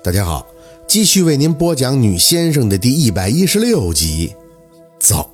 [0.00, 0.46] 大家好，
[0.86, 4.32] 继续为您播讲《女先生》的第一百一十六集。
[5.00, 5.28] 走，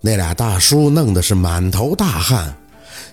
[0.00, 2.56] 那俩大叔弄得是满头大汗。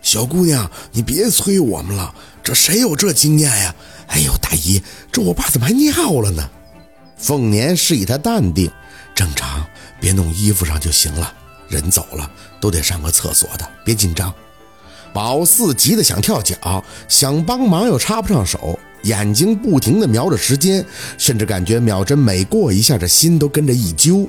[0.01, 3.75] 小姑娘，你别催我们了，这谁有这经验呀？
[4.07, 4.81] 哎呦，大姨，
[5.11, 6.49] 这我爸怎么还尿了呢？
[7.17, 8.71] 凤年示意他淡定，
[9.13, 9.67] 正常，
[9.99, 11.33] 别弄衣服上就行了。
[11.67, 12.31] 人走了，
[12.61, 14.33] 都得上个厕所的，别紧张。
[15.11, 18.79] 宝四急得想跳脚，想帮忙又插不上手。
[19.03, 20.85] 眼睛不停地瞄着时间，
[21.17, 24.27] 甚至感觉秒针每过一下，这心都跟着一揪。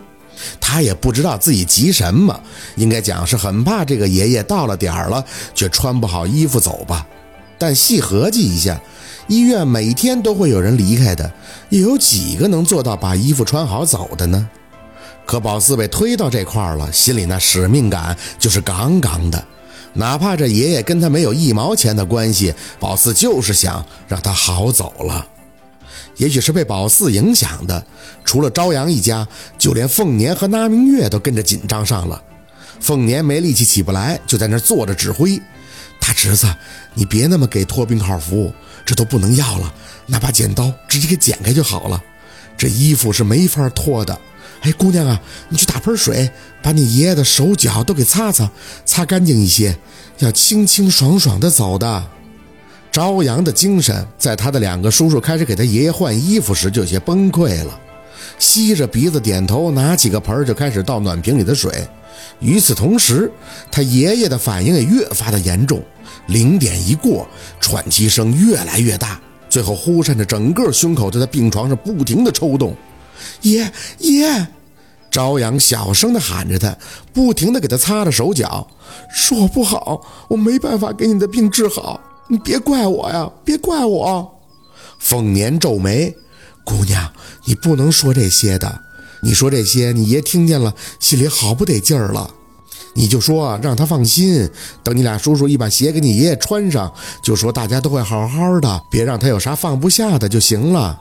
[0.58, 2.40] 他也不知道自己急什么，
[2.76, 5.22] 应该讲是很怕这个爷爷到了点儿了
[5.54, 7.06] 却穿不好衣服走吧。
[7.58, 8.80] 但细合计一下，
[9.26, 11.30] 医院每天都会有人离开的，
[11.68, 14.48] 又有几个能做到把衣服穿好走的呢？
[15.26, 19.44] 可宝四被推到这块儿了，心里那使命感就是杠杠的。
[19.94, 25.26] 哪怕这爷爷跟他没有一毛钱的关系，宝四就是想让他好走了。
[26.16, 27.84] 也许是被宝四影响的，
[28.24, 29.26] 除了朝阳一家，
[29.58, 32.22] 就连凤年和那明月都跟着紧张上了。
[32.78, 35.40] 凤年没力气起不来，就在那坐着指挥。
[35.98, 36.46] 大侄子，
[36.94, 38.52] 你别那么给脱病号服，
[38.84, 39.74] 这都不能要了，
[40.06, 42.02] 拿把剪刀直接给剪开就好了。
[42.56, 44.18] 这衣服是没法脱的。
[44.62, 46.30] 哎，姑娘啊，你去打盆水，
[46.62, 48.50] 把你爷爷的手脚都给擦擦，
[48.84, 49.74] 擦干净一些，
[50.18, 52.04] 要清清爽爽的走的。
[52.92, 57.80] 朝阳的精神，在他的两个叔叔开始给他爷爷换衣服时就有些崩溃了，
[58.38, 61.88] 吸着鼻子点头，拿起个盆就开始倒暖瓶里的水。
[62.40, 63.30] 与此同时，
[63.70, 65.82] 他爷爷的反应也越发的严重，
[66.26, 67.26] 零点一过，
[67.60, 72.76] 喘气声越来越大，最后忽闪着整个胸口，在病床上不停的抽动。
[73.42, 74.46] 爷爷，
[75.10, 76.76] 朝阳小声地喊着他，
[77.12, 78.66] 不停地给他擦着手脚，
[79.12, 84.38] 是我不好，我没办法给你的病治好，你别怪我呀，别怪我。
[84.98, 86.14] 凤年皱眉，
[86.64, 87.10] 姑娘，
[87.44, 88.80] 你不能说这些的，
[89.22, 92.30] 你说这些，你爷听见了，心里好不得劲儿了。
[92.94, 94.50] 你就说让他放心，
[94.82, 96.92] 等你俩叔叔一把鞋给你爷爷穿上，
[97.22, 101.00] 就说大家都会好好的，别让他有啥放不下的就行了。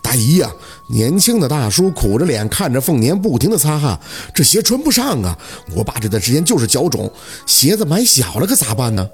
[0.00, 0.50] 大姨呀，
[0.88, 3.98] 年轻的大叔苦着脸看着凤年，不停的擦汗。
[4.34, 5.36] 这鞋穿不上啊！
[5.74, 7.10] 我爸这段时间就是脚肿，
[7.46, 9.08] 鞋子买小了可咋办呢？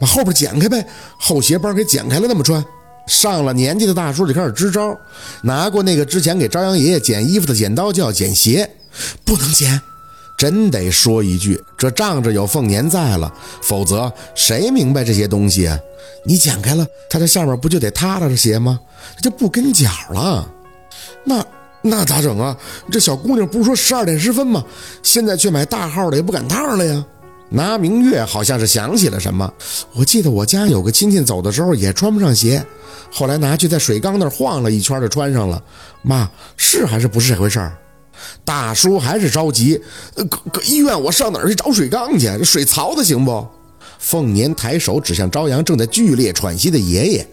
[0.00, 0.86] 把后边剪开呗，
[1.18, 2.64] 后鞋帮给剪开了那么穿。
[3.06, 4.96] 上了年纪的大叔就开始支招，
[5.42, 8.70] 拿过那个之前给朝阳爷爷剪衣服的剪刀就要剪鞋，
[9.24, 9.80] 不能剪。
[10.38, 13.32] 真得说一句，这仗着有凤年在了，
[13.62, 15.78] 否则谁明白这些东西啊？
[16.26, 18.78] 你剪开了，他这下面不就得踏着鞋吗？
[19.16, 20.46] 这就不跟脚了。
[21.24, 21.42] 那
[21.80, 22.54] 那咋整啊？
[22.92, 24.62] 这小姑娘不是说十二点十分吗？
[25.02, 27.02] 现在去买大号的也不赶趟了呀。
[27.48, 29.50] 拿明月好像是想起了什么，
[29.94, 32.62] 我记得我家有个亲戚走的时候也穿不上鞋，
[33.10, 35.62] 后来拿去在水缸那儿晃了一圈就穿上了。
[36.02, 37.74] 妈，是还是不是这回事儿？
[38.44, 39.80] 大叔还是着急，
[40.14, 42.44] 搁搁医院，我上哪儿去找水缸去？
[42.44, 43.46] 水槽子行不？
[43.98, 47.28] 凤年抬手指向朝阳正在剧烈喘息的爷爷，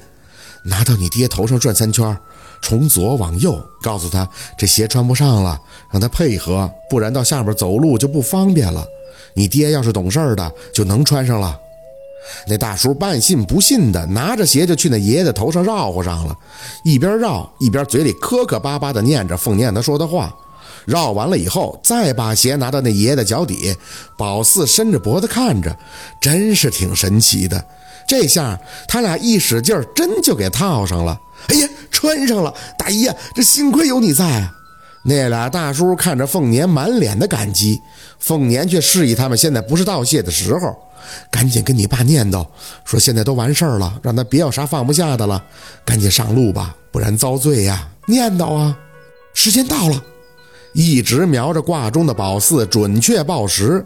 [0.63, 2.17] 拿到你爹头上转三圈，
[2.61, 4.27] 从左往右，告诉他
[4.57, 5.59] 这鞋穿不上了，
[5.91, 8.85] 让他配合，不然到下边走路就不方便了。
[9.33, 11.57] 你爹要是懂事的，就能穿上了。
[12.47, 16.35] 那大叔半信不信的，拿着鞋就去那爷爷的头上绕乎上了，
[16.83, 20.35] 一边绕一边嘴里磕磕巴巴的念着凤年他说的话。
[20.87, 23.75] 绕完了以后，再把鞋拿到那爷爷的脚底，
[24.17, 25.77] 宝四伸着脖子看着，
[26.21, 27.61] 真是挺神奇的。
[28.07, 31.19] 这下他俩一使劲，真就给套上了。
[31.49, 32.53] 哎呀，穿上了！
[32.77, 34.53] 大姨呀，这幸亏有你在啊！
[35.03, 37.81] 那俩大叔看着凤年，满脸的感激。
[38.17, 40.73] 凤年却示意他们现在不是道谢的时候，
[41.29, 42.47] 赶紧跟你爸念叨，
[42.85, 45.43] 说现在都完事儿了，让他别有啥放不下的了，
[45.83, 47.89] 赶紧上路吧，不然遭罪呀！
[48.05, 48.77] 念叨啊！
[49.33, 50.01] 时间到了。
[50.77, 53.83] 一直瞄着挂钟的宝四准确报时，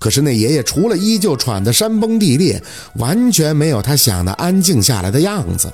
[0.00, 2.60] 可是那爷爷除了依旧喘得山崩地裂，
[2.96, 5.72] 完全没有他想的安静下来的样子。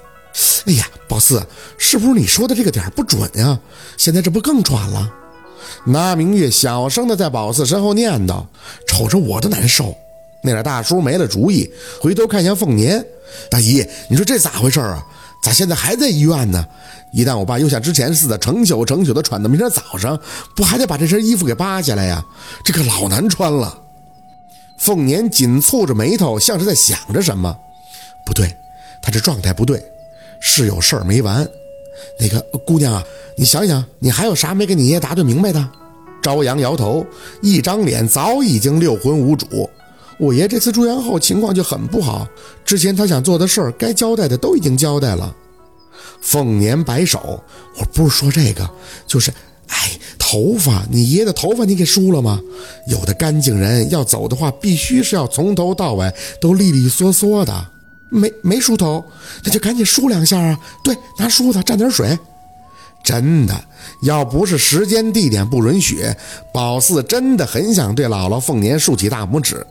[0.66, 1.42] 哎呀，宝四，
[1.78, 3.58] 是不是你说的这个点不准呀？
[3.96, 5.10] 现在这不更喘了？
[5.86, 8.44] 那明月小声的在宝四身后念叨，
[8.86, 9.96] 瞅着我都难受。
[10.42, 13.02] 那俩大叔没了主意，回头看向凤年，
[13.50, 15.02] 大姨，你说这咋回事啊？
[15.42, 16.66] 咋现在还在医院呢？
[17.10, 20.18] 一旦我爸又像之前似的成宿成宿的喘到明天早上，
[20.54, 22.24] 不还得把这身衣服给扒下来呀？
[22.64, 23.78] 这可老难穿了。
[24.76, 27.56] 凤年紧蹙着眉头，像是在想着什么。
[28.26, 28.54] 不对，
[29.00, 29.82] 他这状态不对，
[30.40, 31.48] 是有事儿没完。
[32.20, 33.02] 那个姑娘啊，
[33.36, 35.68] 你想想，你还有啥没跟你爷答对明白的？
[36.22, 37.06] 朝阳摇头，
[37.40, 39.70] 一张脸早已经六魂无主。
[40.18, 42.26] 我爷这次住院后情况就很不好，
[42.64, 45.34] 之前他想做的事儿，该交代的都已经交代了。
[46.20, 47.40] 凤年摆手
[47.78, 48.68] ：“我不是说这个，
[49.06, 49.30] 就是，
[49.68, 52.40] 哎，头发，你爷的头发你给梳了吗？
[52.88, 57.66] 有的干净人要走的话，必须是要从头到尾都利利索索的。
[58.10, 59.04] 没没梳头，
[59.44, 60.58] 那就赶紧梳两下啊！
[60.82, 62.18] 对，拿梳子蘸点水。
[63.04, 63.54] 真的，
[64.02, 66.04] 要不是时间地点不允许，
[66.52, 69.64] 宝四真的很想对姥姥凤年竖起大拇指。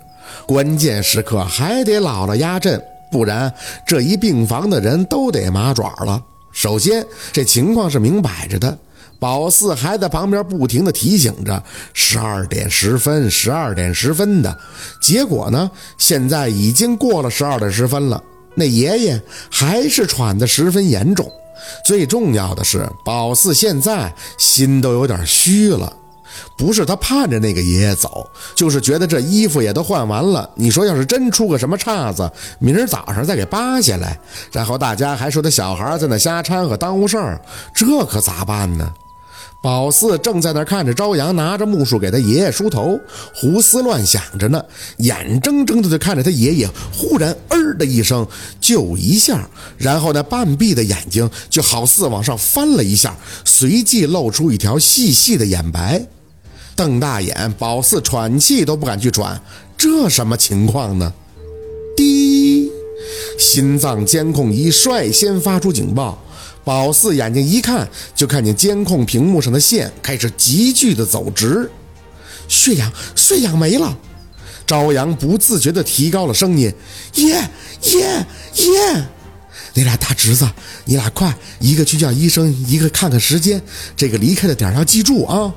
[0.46, 2.82] 关键时刻还得姥姥压阵，
[3.12, 3.54] 不然
[3.86, 6.22] 这一病房的人都得麻爪了。
[6.52, 8.78] 首先，这情况是明摆着的，
[9.20, 11.62] 宝四还在旁边不停地提醒着
[11.94, 14.58] ：“十二点十分，十二点十分的。”
[15.00, 18.22] 结果呢，现在已经过了十二点十分了，
[18.56, 19.22] 那爷爷
[19.52, 21.32] 还是喘得十分严重。
[21.86, 25.92] 最重要的是，宝四现在心都有点虚了。
[26.58, 30.50] 不是他盼着那个爷爷走，就是觉得这衣服也都换完了。
[30.56, 32.30] 你说要是真出个什么岔子，
[32.60, 34.20] 明儿早上再给扒下来，
[34.52, 37.42] 然后大家还说他小孩在那瞎掺和耽误事儿，
[37.74, 38.92] 这可咋办呢？
[39.60, 42.98] 宝四正在那看着朝阳拿着木梳给他爷爷梳头，
[43.34, 44.64] 胡思乱想着呢，
[44.98, 48.26] 眼睁睁的就看着他爷爷忽然“儿”的一声
[48.62, 56.06] 就一下，然后那半闭的眼睛就好似往上翻了一下，随即露出一条细细的眼白。
[56.78, 59.42] 瞪大眼，宝四喘气都不敢去喘，
[59.76, 61.12] 这什么情况呢？
[61.96, 62.70] 滴，
[63.40, 66.24] 心脏监控仪率先发出警报。
[66.64, 71.68] 宝四眼睛一看，就看见监控屏幕上的线开始急剧的走直，
[72.48, 73.98] 血氧血氧没了。
[74.68, 76.72] 朝阳不自觉地提高了声音
[77.16, 78.02] ：“爷爷
[78.54, 79.08] 爷，
[79.74, 80.48] 你俩大侄子，
[80.86, 83.60] 你俩快，一个去叫医生，一个看看时间，
[83.96, 85.52] 这个离开的点要记住啊。”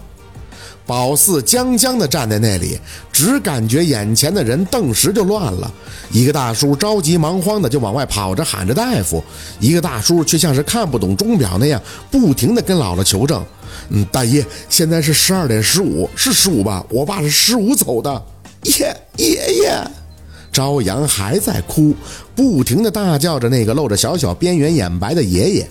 [0.87, 2.79] 宝四僵僵地站在那里，
[3.13, 5.73] 只感觉眼前的人顿时就乱了。
[6.11, 9.23] 一个大叔着急忙慌的就往外跑着，喊着大夫；
[9.61, 11.81] 一个大叔却像是看不懂钟表那样，
[12.11, 13.45] 不停地跟姥姥求证
[13.91, 16.85] ：“嗯，大爷，现在是十二点十五，是十五吧？
[16.89, 18.23] 我爸是十五走的。
[18.65, 19.91] ”爷爷爷，
[20.51, 21.95] 朝阳还在哭，
[22.35, 25.69] 不停地大叫着那个露着小小边缘眼白的爷爷。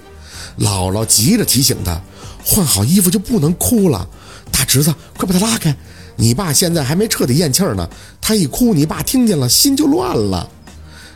[0.60, 2.00] 姥姥急着提醒他
[2.46, 4.08] ：“换好衣服就不能哭了。”
[4.52, 5.76] 大侄子，快把他拉开！
[6.16, 10.50] 你爸现在还没彻底咽气儿呢，他一哭，你爸听见了，心就乱了。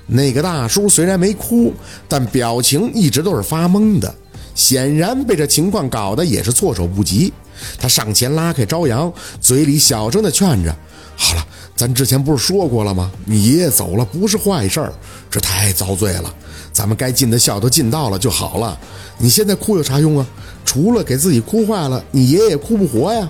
[0.08, 1.74] 那个大叔虽然没哭，
[2.08, 4.14] 但表情一直都是发懵的，
[4.56, 7.34] 显然被这情况搞得也是措手不及。
[7.78, 10.76] 他上前拉开朝阳，嘴里小声的劝着
[11.16, 11.48] ：“好了，
[11.84, 13.12] 咱之前不是说过了吗？
[13.26, 14.94] 你爷爷走了不是坏事儿，
[15.30, 16.34] 这太遭罪了。
[16.72, 18.80] 咱们该尽的孝都尽到了就好了。
[19.18, 20.26] 你现在哭有啥用啊？”
[20.64, 23.30] 除了给自己哭坏了，你爷爷哭不活呀！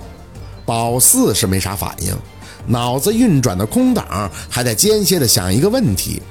[0.68, 2.16] 宝四是没啥反应，
[2.68, 6.22] 脑子运转的空档还在间歇的想一个问题：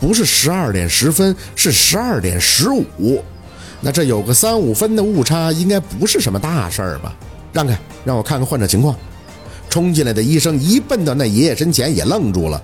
[0.00, 3.22] 不是十二点十分，是十二点十五。
[3.82, 7.14] 那这有个三五分的误差，应该不是什么大事儿吧？
[7.52, 8.96] 让开，让我看看患者情况。
[9.70, 12.60] 冲进来的医生一奔到那爷爷身前，也愣住了。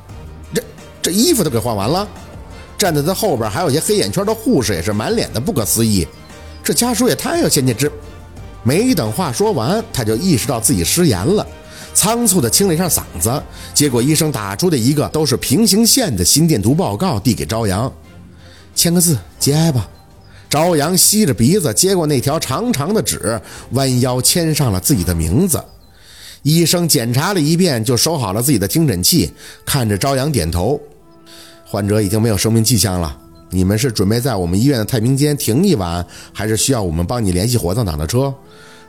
[0.52, 0.62] 这
[1.00, 2.06] 这衣服都给换完了。
[2.76, 6.06] 站在他后边还有些黑眼圈的护士也是满脸的不可思议。
[6.62, 7.90] 这家属也太有先见之，
[8.64, 11.46] 没等话说完，他就意识到自己失言了，
[11.94, 13.42] 仓促地清了一下嗓子，
[13.72, 17.90] 结果医生打出的一个都是平行线的心电图报告，递给朝阳，
[18.74, 19.88] 签个字，节哀吧。
[20.50, 25.62] 朝阳吸着鼻子接过那条长长的纸，弯腰签上了自己的名字。
[26.46, 29.28] 医生检查了一遍，就收好了自己的听诊器，
[29.64, 30.80] 看着朝阳点头，
[31.64, 33.18] 患者已经没有生命迹象了。
[33.50, 38.32] 你们是准备在我们医院的太平间停一晚，还是需要我们帮你联系火葬场的车？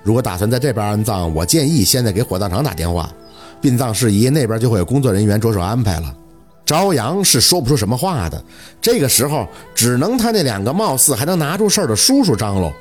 [0.03, 3.11] 如果打算在这边安葬，我建议现在给火葬场打电话，
[3.59, 6.15] 殡葬事宜那边就会有工作人员着手安排了。
[6.63, 8.39] 朝阳是说不出什么话的，
[8.79, 12.71] 这个时候只能他那两个貌似还能拿出事儿的叔叔张罗。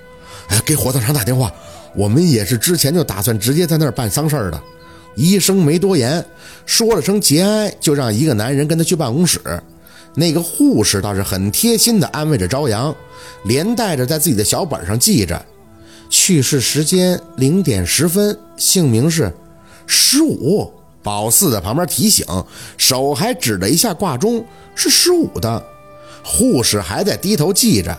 [0.48, 1.50] 哎，给火葬场打电话，
[1.96, 4.62] 我们也是之前就打算直接在那儿办丧事儿的。
[5.14, 6.24] 医生没多言，
[6.66, 9.40] 说了声节哀，就让一个男人跟他去办公室。
[10.14, 12.94] 那个护士倒是很贴心的安慰着朝阳，
[13.44, 15.44] 连带着在自己的小本上记着，
[16.10, 19.32] 去世时间零点十分，姓名是
[19.86, 20.70] 十五。
[21.02, 22.26] 宝四在旁边提醒，
[22.76, 25.64] 手还指了一下挂钟，是十五的。
[26.24, 27.96] 护士还在低头记着，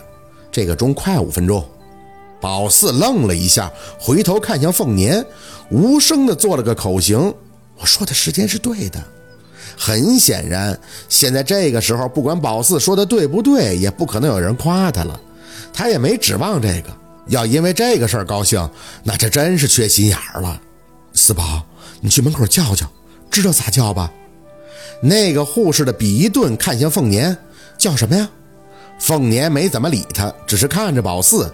[0.51, 1.63] 这个钟快五分钟。
[2.39, 5.25] 宝四愣了一下，回头看向凤年，
[5.70, 7.34] 无声地做了个口型
[7.79, 9.03] ：“我说的时间是对的。”
[9.77, 15.20] 很显然，现在这个时候，不管宝四说的对不对，也不可能有人夸他了。
[15.74, 16.89] 他也没指望这个，
[17.27, 18.67] 要因为这个事儿高兴，
[19.03, 20.60] 那这真是缺心眼儿了。
[21.13, 21.63] 四宝，
[22.01, 22.88] 你去门口叫叫，
[23.29, 24.12] 知道咋叫吧？
[25.01, 27.38] 那个护士的笔一顿，看向凤年，
[27.77, 28.27] 叫什么呀？
[29.00, 31.53] 凤年没怎么理他，只是看着宝四。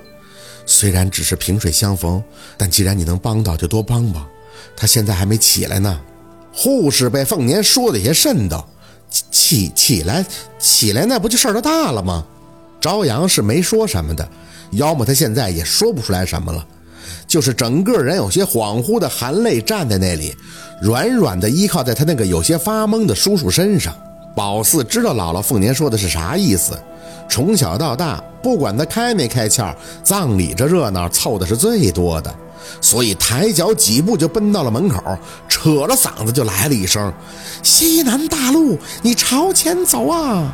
[0.65, 2.23] 虽然只是萍水相逢，
[2.57, 4.25] 但既然你能帮到，就多帮帮。
[4.75, 5.99] 他现在还没起来呢。
[6.53, 8.63] 护士被凤年说的也瘆得，
[9.09, 10.25] 起起来
[10.59, 12.23] 起来，那不就事儿都大了吗？
[12.79, 14.27] 朝阳是没说什么的，
[14.71, 16.67] 要么他现在也说不出来什么了，
[17.27, 20.35] 就是整个人有些恍惚的含泪站在那里，
[20.81, 23.95] 软软的依靠在他那个有些发懵的叔叔身上。
[24.35, 26.77] 宝四知道姥姥凤年说的是啥意思。
[27.29, 29.73] 从小到大，不管他开没开窍，
[30.03, 32.33] 葬礼这热闹凑的是最多的，
[32.81, 35.01] 所以抬脚几步就奔到了门口，
[35.47, 37.11] 扯着嗓子就来了一声
[37.63, 40.53] ：“西南大路，你朝前走啊！”